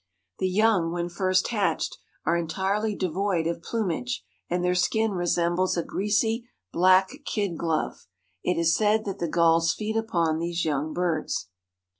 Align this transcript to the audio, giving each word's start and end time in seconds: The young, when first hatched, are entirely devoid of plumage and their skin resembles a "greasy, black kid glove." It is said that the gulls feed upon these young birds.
The 0.39 0.49
young, 0.49 0.91
when 0.91 1.09
first 1.09 1.49
hatched, 1.49 1.99
are 2.25 2.35
entirely 2.35 2.95
devoid 2.95 3.45
of 3.45 3.61
plumage 3.61 4.23
and 4.49 4.63
their 4.65 4.73
skin 4.73 5.11
resembles 5.11 5.77
a 5.77 5.83
"greasy, 5.83 6.49
black 6.73 7.11
kid 7.23 7.55
glove." 7.55 8.07
It 8.43 8.57
is 8.57 8.75
said 8.75 9.05
that 9.05 9.19
the 9.19 9.29
gulls 9.29 9.75
feed 9.75 9.95
upon 9.95 10.39
these 10.39 10.65
young 10.65 10.91
birds. 10.91 11.49